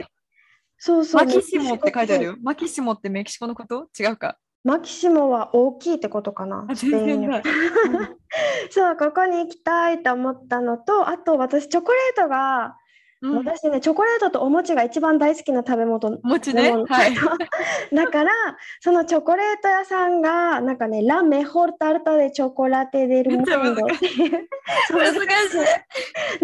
[0.78, 1.24] そうそう。
[1.24, 2.30] マキシモって書いてあるよ。
[2.32, 2.36] よ。
[2.42, 3.88] マキシモってメキシコのこと？
[3.98, 4.38] 違うか。
[4.64, 6.66] マキシモは大きいってことかな？
[6.68, 7.28] あスペイン。
[8.70, 12.76] そう、ここに行きたいと思ったのと、あと私、チョコレートが、
[13.20, 16.18] うん、私ね、チョコレートとお餅が一番大好きな食べ物。
[16.24, 16.72] お餅ね？
[16.88, 17.14] はい。
[17.94, 18.32] だから、
[18.80, 24.16] そのチョコレート屋さんが、なんかね、ラ・メホルタルタでチョコラテデルモンドってい。
[24.18, 24.26] で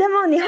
[0.09, 0.41] も、日本語に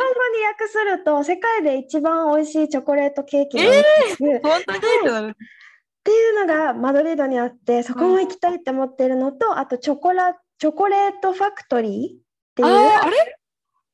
[0.45, 3.85] 訳すると世界で一番美味しいチョコレートケーキのお店っ
[4.17, 4.79] ていう本当に？
[4.79, 5.37] ってなる。
[6.01, 12.19] っていうのがマドリードにあってそこも行きたいって思ってるのと、あとチョコラチョコレートファクトリーっ
[12.55, 13.37] ていうあれ？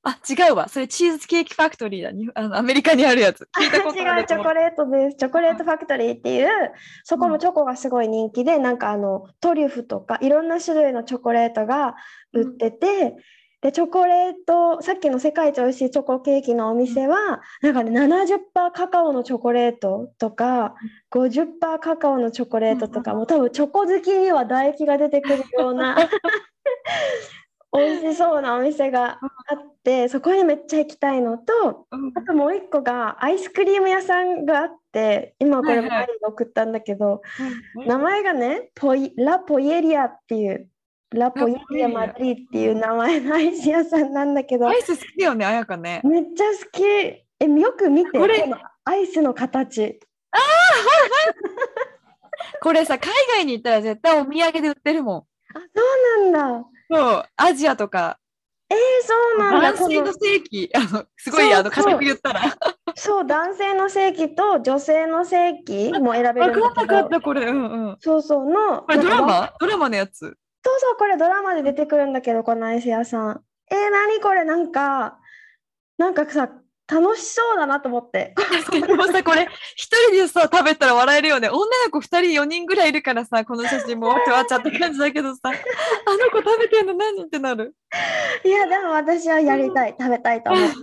[0.09, 0.69] あ、違うわ。
[0.69, 2.12] それチーズケーキファクトリーだ。
[2.12, 3.49] にあのアメリカにあるやつ。
[3.53, 3.88] あ違る
[4.23, 5.16] うチョコレートです。
[5.16, 6.49] チョコレートファクトリーっていう、
[7.03, 11.97] そこもチョコがすごい人気で、なんかあのトリュフとかいろんな種類のチョコレートが
[12.33, 13.16] 売ってて、
[13.62, 18.38] でチョコレートさっきの世界一美味しいチョコケーキのお店は、なんかね70%
[18.75, 20.75] カカオのチョコレートとか
[21.11, 25.97] 50%カカオのチョコレートとか、もう多分チョコ好きには唾液が出てくるような
[27.73, 32.12] 美味しそうなお店があってそこにめっちゃ行きたいのとうん。
[32.14, 35.90] あともう一個がアイスクリーム屋さんがあって今これはいはい。
[35.90, 37.23] 前に送ったんだけど、
[37.77, 37.87] うん。
[37.87, 40.71] 名前がねポイラ・ポイエリアっていう
[41.11, 46.01] ラ・ポイエリア・マドリーっていう名前のアイス屋さんなんだけどアイス好きだよね、あやかね。
[46.05, 48.45] めっちゃ好きえよく見てこれ
[48.85, 50.01] アイスの形
[52.61, 55.19] これさ、海外に行ったら絶対お土産で売ってるもん。
[55.19, 55.83] あそ
[56.29, 58.19] うなんだそう、アジアとか、
[58.69, 62.40] えー、そうなんだ男性のこの正規、あのすごいあのそうそう固く言ったら。
[62.97, 67.47] そう男性の正規と女性の正規も選べわるんだけどかんなかった、これ。
[67.47, 67.97] うんうん。
[68.01, 69.53] そうそうのこれドラマ？
[69.61, 70.37] ドラマのやつ？
[70.79, 73.41] そうそう、これドラマで出てくるんだけど、このアイス屋さん。
[73.71, 74.45] えー、何これ？
[74.45, 75.19] なんか、
[75.99, 76.51] なんかさ、
[76.89, 78.35] 楽しそうだなと思って。
[78.71, 81.49] でもさ、これ、一人でさ、食べたら笑えるよね。
[81.49, 87.75] 女の子二人、四人ぐらいいるからさ、この写真もわちゃわちゃって感じだけどさ、あの子食べてんの何ってなる。
[88.45, 90.77] いや、でも私はやりたい、食べたいと思った。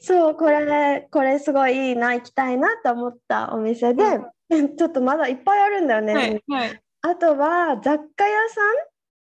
[0.00, 6.14] そう、これ、ね、これすごいいいな、行きたいなと思ったお店で、ちょっとまだいっぱいあるんだよね。
[6.14, 6.80] はい、はい。
[7.06, 8.62] あとは、雑貨屋さ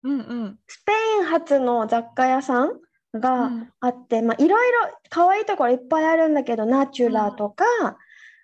[0.04, 0.10] ん？
[0.10, 0.58] うんうん。
[0.66, 2.80] スペイン発の雑貨屋さんう
[3.14, 3.72] がん。
[3.80, 7.64] あって、まあ、いろいろ可愛いところいっぱいあるんだけど、ナチュラとか、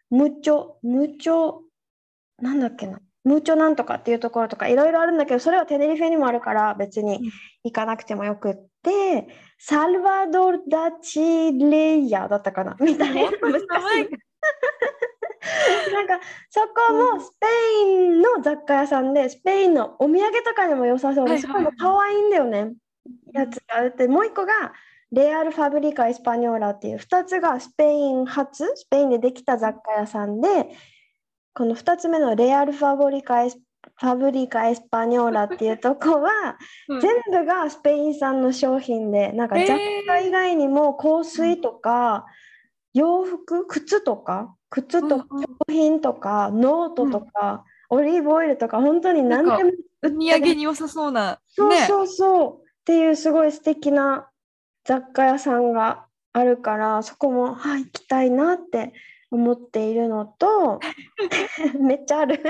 [0.08, 1.56] ムチョ、ムチョ、
[2.38, 7.30] なんだっけな、ムチョなんとかっていうところとかいろいろあるんだけど、それはテネリフェにもあるから別にうん。
[7.64, 12.76] 行かなくてもよくって、サルバドル・ダ・チレイヤだったかな。
[12.80, 13.30] みたいな。
[15.92, 16.20] なんか
[16.51, 17.46] そこもスペ
[17.83, 22.74] インの雑貨屋さんでスペインのお土産とかにも良さそうで、はいはいそこも可愛いんだよね。
[23.33, 24.72] やつがあってもう一個が
[25.11, 30.48] レアル・ファブリカ・エスパニョーラっていう2つがスペイン発スペインでできた雑貨屋さんで
[31.55, 33.59] この2つ目のレアル・ファブリカ・エス
[33.96, 37.01] ファブリカ・エスパニョーラっていうとこは うん。
[37.01, 39.66] 全部がスペイン産の商品でなんか雑
[40.07, 42.27] 貨以外にも香水とか
[42.92, 51.33] 洋服靴とか靴とか商品とかノートとかオリーブオイルとか本当に何でも売ってお土産に良さそうな。
[51.33, 51.38] ね。
[51.57, 52.54] そうそうそう。
[52.62, 54.28] っていうすごい素敵な
[54.85, 58.92] 雑貨屋さんがあるからそこも、はい、行きたいなって
[59.31, 60.81] 思っているのと
[61.81, 62.40] めっちゃある。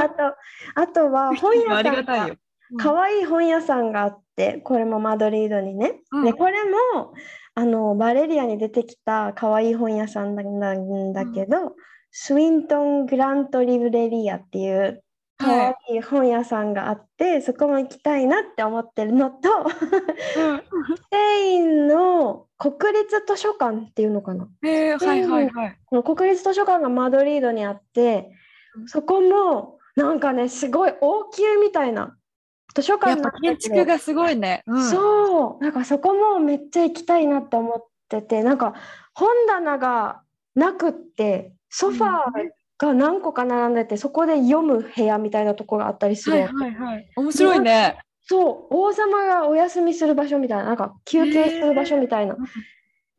[0.00, 0.36] あと
[0.74, 2.36] あとは本屋さんが。
[2.78, 6.24] 可愛い本屋さんがあってこれもマドリードにね、うん。
[6.24, 7.12] でこれも
[7.54, 11.74] あのバレリアに出てきた可愛い本屋さんなんだけど、
[12.10, 15.02] スウィントン・グラント・リブレリアっていう
[15.38, 20.62] 可愛い本屋さんがあって、そこも行きたいなって思ってるのとうん。
[20.96, 21.16] スペ
[21.54, 24.48] インの国立図書館っていうのかな。
[24.62, 25.78] へーはいはいはい。
[25.86, 28.30] この国立図書館がマドリードにあって
[28.76, 28.88] うん。
[28.88, 32.16] そこもなんかねすごい王宮みたいな
[32.74, 34.62] 図書やっぱ館なんだけど建築がすごいね。
[34.66, 38.74] うん、そうなんかそこもめっちゃ行きたいなって思っててなんか
[39.14, 40.22] 本棚が
[40.54, 42.08] なくってソファー
[42.78, 47.08] が何個か並んでて、そこで読む部屋みたいなところがあったりするはいはいはい。
[47.16, 47.98] 面白いね。
[48.24, 52.40] そう王様がお休みする場所みたいななんか休憩する場所みたいなうん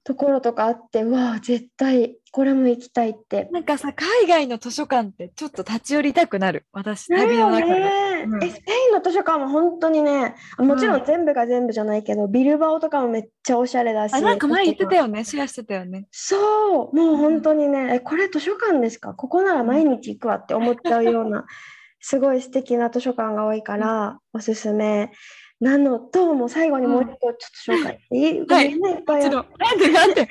[0.05, 3.47] ところとかあって、うわあ絶対これも行きたいって。
[3.51, 6.65] なんかさ、海外の図書館ってちょっと立ち寄りたくなる。
[6.73, 7.79] 私、旅の中で。
[7.79, 15.23] だよねうんえスペインの図書館も本当にねもちろん全部が全部じゃないけど、ビルバオとかもめっちゃおしゃれだしあ、なんか前言ってたよよね。
[15.25, 16.07] シェアしてたよね。
[16.09, 19.13] そうもう本当にね、えこれ図書館ですか？
[19.13, 21.45] ここなら毎日行くわって思っちゃうような
[22.01, 25.11] すごい素敵な図書館が多いからおすすめ
[25.59, 29.35] なのともう最後にもう一個ちょっと紹介していい、ごめんねいっぱいある。
[29.35, 30.27] なんでなんで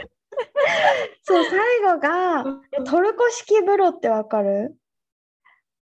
[1.23, 2.45] そう最後が
[2.85, 4.77] トルコ式風呂ってわかる？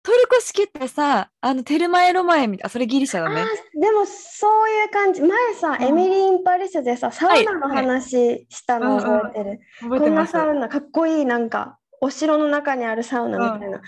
[0.03, 3.44] トルコ式ってさ、あの、テルマエロマエみたいな、それギリシャだね。
[3.79, 5.20] でもそういう感じ。
[5.20, 5.83] 前さ、うん。
[5.83, 10.27] エミリー・イン・パリスでさサウナのはい話したの覚えてる、こんな。
[10.27, 13.83] サウナかっこいいなんかお城の中にあるサウナみたいな、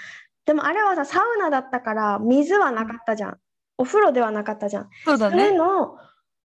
[0.44, 3.38] でもあれはさサウナだったから水はなかったじゃん。
[3.78, 5.56] お風呂ではなかったじゃん、そうだそれね。
[5.56, 5.96] の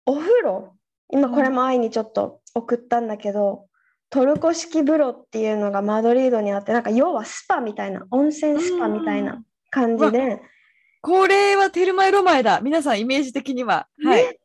[0.06, 0.74] お風呂？
[1.12, 3.66] 今これも愛にちょっと送ったんだけど、
[4.10, 10.42] トルコ式風呂っていうのがマドリードにあってなんか要はスパみたいな温泉スパみたいな感じで、
[11.00, 12.60] これはテルマエロマエだ。
[12.60, 13.86] 皆さんイメージ的には。
[14.04, 14.24] はい。
[14.24, 14.40] ね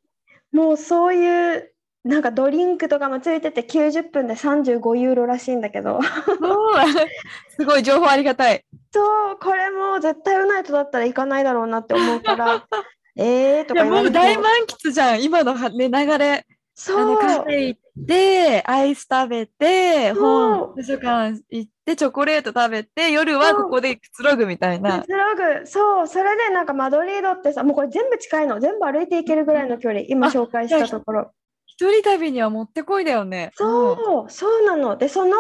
[0.56, 1.72] もうそういう
[2.06, 6.02] なんかドリンクとかもついてて90分で35ユーロらしいんだけどうん
[7.58, 8.64] すごい情報ありがたい。
[8.94, 12.66] そうこれも絶対ウナイトだったら行かないだろうなって思うから
[13.18, 15.24] えーとか言われてう大満喫じゃん。
[15.24, 16.34] 今のは、ね、流れ。
[16.34, 25.04] あそうのカフェ行って、アイス食べて、本、図書館行って、チョコレート食べて、夜はここでくつろぐみたいな。
[25.04, 26.08] スログそう。
[26.08, 28.60] それでなんかマドリードってさもうこれ全部近いの。
[28.60, 30.02] 全部歩いていけるぐらいの距離。
[30.02, 31.32] 今あ紹介したところ。
[31.66, 33.52] 一人旅にはもってこいだよね。
[33.56, 34.96] そう、そうなの。
[34.96, 35.36] で、その、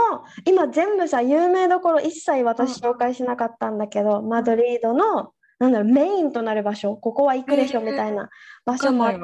[0.46, 8.30] 今全部さ、有名どころ一切私紹介しなかったんだけど、マドリードの、なんだろう、メインとなる場所、ここは行くでしょみたいな
[8.66, 9.20] 場所もあって、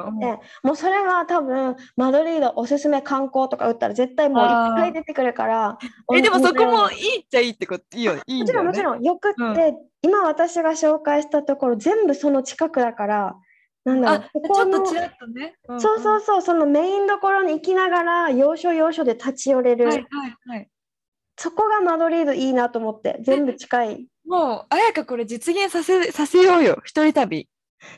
[0.62, 5.78] もうそれは多分、マドリードおすすめ観光とか打ったら絶対もういっぱい出てくるから。
[6.08, 8.14] うんえ、でもそこももいいっちゃいいってこと、いいよ。
[8.26, 8.46] いいね。
[8.46, 13.36] ちろんもちろん、よくって、今私が紹介したところ、全部その近くだから、
[13.84, 15.54] なんだろあ、う、ちここのょっとちらっとね。
[15.68, 19.86] んんそうそうそう、そのメインどころに行きながら、要所要所で立ち寄れる。
[19.86, 20.68] はいはいはい。
[21.36, 24.06] そこがマドリードいいなと思って、全部近い。
[24.32, 26.80] もう、あやかこれ実現させ、させようよ。
[26.84, 27.50] 一人旅。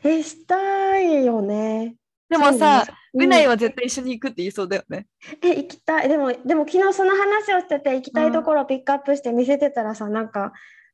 [0.03, 1.95] え、したいよね。
[2.29, 2.93] でもさ、そ
[3.23, 5.07] うないは絶対一緒に行くって言いそうだよね。
[5.41, 6.09] え、行きたい。
[6.09, 10.51] でも、でも昨日その話をしてて、行きたいところをピックアップして見せてたらさ、なんか、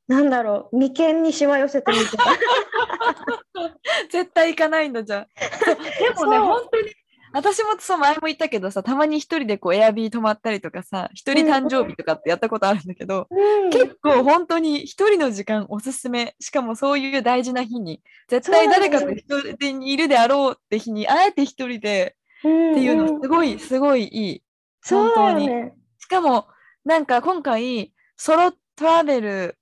[0.08, 2.24] なんだろう、眉間にしわ寄せて見てた。
[4.12, 5.28] 絶対行かないんだじゃん。
[5.98, 6.92] でもね、本当に、
[7.34, 16.36] 私もそう前も言ったけどさ、たまに一人でこうエアビー泊まったりとかさ、一人誕生日とかってやったことあるんだけど、うん、結構本当に一人の時間おすすめ。
[16.40, 19.26] しかもそういう大事な日に、絶対誰かと一
[19.60, 24.44] 人にいるであろうって日に、あえて一人でうんっていうのんすごい、すごいいい。
[24.82, 25.74] そうだよ本当にね。
[26.00, 26.48] しかも、
[26.84, 29.58] なんか今回、ソロトラベル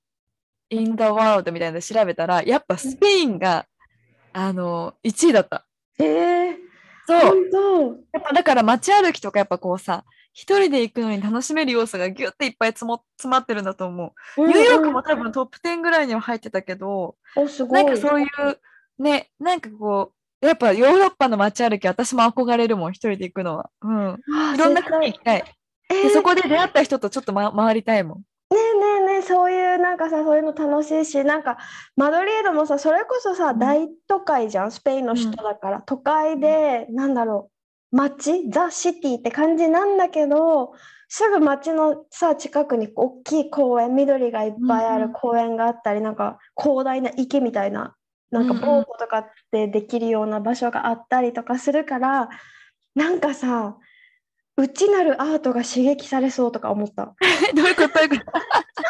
[0.70, 3.66] in the world みたいなの調べたら、やっぱスペインが、
[4.32, 5.66] あの、1位だった。
[5.98, 6.56] えー、
[7.06, 8.04] そう。
[8.12, 14.46] やっぱだから街歩きとかやっぱこうさ、一人で行くのに楽しめる要素がギュッていっぱい詰も詰まってるんだと思う。
[14.46, 17.16] ニューヨークも多分トップ10ぐらいには入ってたけど。
[17.70, 23.70] ないんかそういう、ね、なんかこう、やっぱヨーロッパの街歩き、私も憧れるもん、一人で行くのは。
[23.82, 24.08] うん。
[24.32, 25.44] あいろんな国行きたい。
[25.90, 28.18] えーで、そこで出会った人とちょっと、ま、回りたいもん。
[28.18, 31.58] ねえねえそういうなんかさそういうの楽しいしなんか
[31.96, 33.58] マドリードもさそれこそさ、うん。
[33.58, 37.50] 大都会じゃんスペインの首都だから、都会でなんだろ
[37.92, 40.72] う街ザ・シティって感じなんだけど
[41.08, 47.96] すぐ街のさ近くに大きい公園緑がいっぱいあうんうんる公園があったり、なんか広大な池みたいな
[48.30, 48.64] なんかうんうん。
[48.64, 52.28] ボートとかってできるような場所があったりとかするから
[52.94, 53.76] なんかさ
[54.60, 57.14] 内なるアートが刺激されそうとか思った。
[57.48, 57.94] え どういうこと？
[57.94, 58.22] どういうこと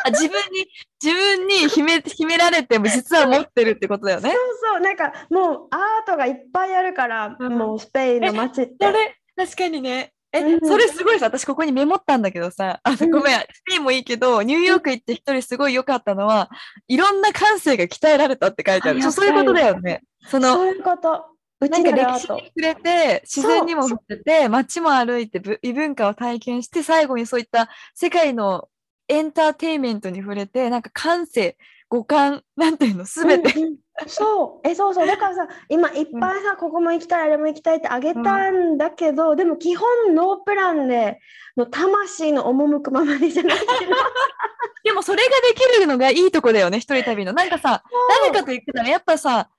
[0.04, 0.66] あ自分に、
[1.02, 4.30] 自分に秘め、秘められても実は持ってるってことだよね。
[4.30, 4.40] そう
[4.72, 8.86] そう、なんかもうアートがいっぱいあるから、うんもうスペインの街って。
[8.86, 10.12] それ、確かにね。
[10.32, 16.48] え、うんそれすごいさ、私ここにメモったんだけどさ、あうんごめん、スペインもいいけど、ニューヨーク行って一人すごい良かったのは、
[16.86, 19.00] いろんな感性が鍛えられたって書いてある。
[19.04, 20.02] あそういうことだよね。
[20.28, 21.24] その、そういうこと。
[21.60, 22.46] 内なんかなるアート歴史に。
[22.46, 28.68] 触れて、自然にも触れて、街も歩いて、ぶ異文化を体験して、最後にそういった世界の
[29.08, 31.56] エンターテインメントに触れて、なんか感性、
[31.88, 33.52] 五感、なんていうの、すべて。
[33.58, 33.76] うんうん。
[34.06, 41.18] そう、え、そうそう、 だからさ、今いっぱいさ、ここも行きたい、あれも行きたいってあげたんだけど、でも基本ノープランで、
[41.56, 43.58] の魂の赴くままにじゃない
[44.84, 47.32] でもそれができるのがいいとこだよね、一人旅の。
[47.32, 49.50] なんかさ、誰かと行くならやっぱさ、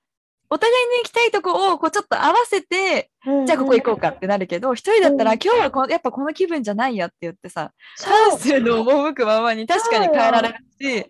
[0.53, 11.05] お互いに行きたいとこをこうちょっと合わせて、うんじゃあここ行こうかってなるけど、一人だったらうん今日はこやっぱこの気分じゃないやって言ってさ、そう感性の赴くままに確かに変えられるし、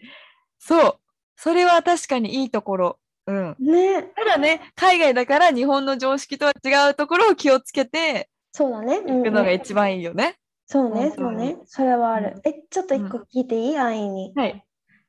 [0.60, 0.96] そう、
[1.36, 3.00] それは確かにいいところ。
[3.26, 3.56] うん。
[3.60, 8.98] ね、ただね、海外だから日本の常識とは違うところを気をつけてそうだね。
[8.98, 10.36] うん行くのが一番いいよね。
[10.68, 12.40] そうね、そうね、それはある。
[12.46, 13.78] え、ちょっと一個聞いていい？
[13.78, 14.34] 安易に。
[14.36, 14.64] はい。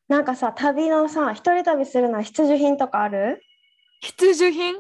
[0.09, 3.43] なんかさ、旅のさ、一人旅するのは必需品とかある？
[4.03, 4.75] 必需品？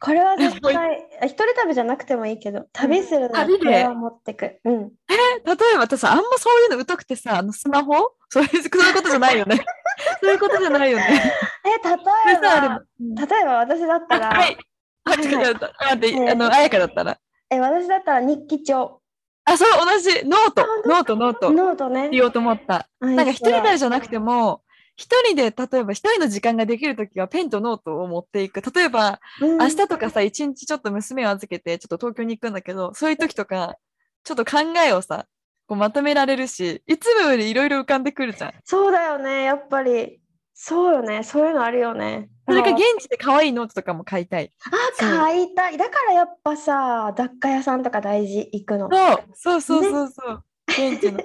[0.00, 0.76] これは絶対、
[1.22, 3.58] あ一人旅じゃなくてもいいけど、旅するなら旅で？
[3.60, 4.58] これは持ってく。
[4.64, 4.92] うん。
[5.08, 5.14] 例
[5.46, 7.94] えば私さ、あんまそういうの疎くてさ、あのスマホ？
[8.28, 8.50] そういう
[8.94, 9.64] ことじゃないよね。
[10.20, 11.32] そういうことじゃないよね。
[11.64, 14.58] え、例えば、例えば私だったら、あはい。
[15.04, 17.18] あ、はいはい違う、待って、ねあの、あやかだったら。
[17.50, 19.00] え、私だったら日記帳、
[19.46, 22.08] あ、そう、同じ、ノート、ノート、ノート、ノートね。
[22.10, 22.88] 言おうと思った。
[23.00, 24.62] なんか一人旅じゃなくても、
[24.96, 28.60] 一人で例えば一人の時間ができるときはペンとノートを持っていく。
[28.60, 33.76] 例えばうん明日とかさ、一日ちょっと娘を預けてちょっと東京に行くんだけど、そういう時とか、
[34.22, 35.26] ちょっと考えをさ、
[35.66, 38.52] こうまとめられるし、いつもよりいろいろ浮かんでくるじゃん。
[38.64, 40.20] そうだよね、やっぱり。
[40.52, 42.28] そうよね、そういうのあるよね。
[42.46, 44.52] それかだ現地で可愛いノートとかも買いたい。
[45.00, 45.76] あ、買いたい。
[45.76, 48.88] だからやっぱさ、雑貨屋さんとか大事行くの。
[48.88, 50.44] ねそうそうそうそうそう。
[50.80, 51.18] の。
[51.18, 51.24] ね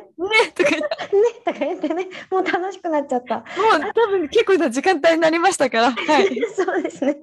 [0.54, 0.90] とか言って
[1.46, 3.38] とか言ってね、もう楽しくなっちゃった。
[3.38, 3.46] もう
[3.94, 5.92] 多分結構な時間帯になりましたから。
[5.92, 6.30] はい。
[6.56, 7.18] そうですね。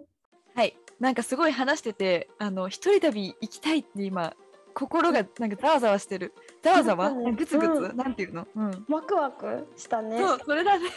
[0.54, 0.76] はい。
[0.98, 4.34] なんかすごい話してて、あの、一人旅行きたいって今、
[4.74, 6.32] 心がなんかざわざわしてる。
[6.62, 7.08] ざわざわ？
[7.08, 8.46] うんグツグツ、うなんていうの？
[8.56, 8.84] うん。
[8.88, 10.18] ワクワクしたね。
[10.18, 10.88] そう、それだね。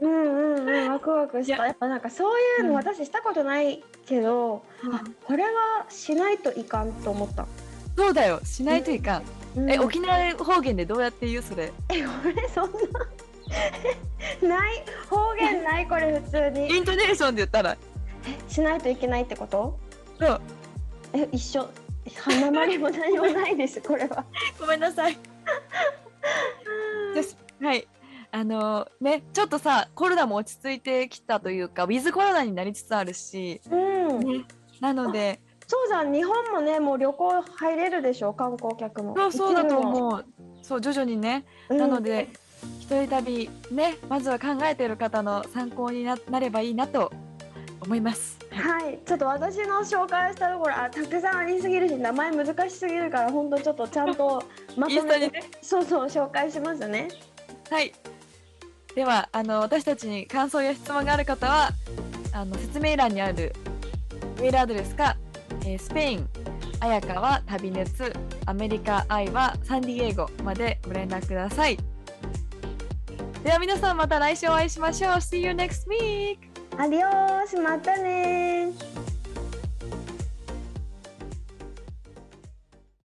[0.00, 1.56] うんうんうん、ワクワクした。
[1.56, 7.46] いややっぱなんかそういううんの私したことないけど、あこれはしないといかんと思った。
[7.96, 9.22] そうだよ、しないといかん。
[9.22, 11.72] うんえ、沖縄方言でどうやって言うそれ？
[11.92, 17.76] え、俺そんな ない方言ないこれ普通に イントネーションで言ったら。
[18.48, 19.78] しないといけないってこと？
[20.18, 20.40] そう。
[21.12, 21.68] え、一緒。
[22.16, 24.24] 花まりも何もないです これは。
[24.58, 25.16] ごめんなさい。
[27.14, 27.36] です。
[27.62, 27.86] はい。
[28.32, 34.18] あのね、ちょっとさ、コロナも落ち着いてきたというか、ウィズコロナになりつつあるし、うん。
[34.20, 34.44] ね、
[34.80, 39.14] なので、そうじゃん日本もねもう旅行入れるでしょ観光客も。
[39.16, 39.80] そうそうだとう。
[39.80, 40.24] 思う。
[40.62, 41.44] そう、徐々にね。
[41.68, 42.28] なので、
[42.80, 47.12] 一人旅ね、まずは考えている方の参考にななればいいなと
[47.80, 48.38] 思います。
[48.50, 54.42] はい、ちょっと私の紹介したところあたくさんありすぎるし名前難しすぎるから本当ちょっとちゃんと
[54.76, 55.42] まとめて、ね。
[55.60, 57.08] そうそう紹介しますね。
[57.70, 57.92] はい。
[58.94, 61.70] では、あの私たちに感想や質問がある方は、
[62.32, 63.52] あの説明欄にある
[64.40, 65.16] メールアドレスか、
[65.62, 66.28] えースペイン、
[66.80, 68.12] 綾香は旅熱、
[68.46, 71.78] アメリカ、愛はサンディエゴまでご連絡ください。
[73.42, 75.12] では皆さんまた来週お会いしましょう。
[75.14, 76.38] See you next week!
[76.76, 79.03] アディオースまたねー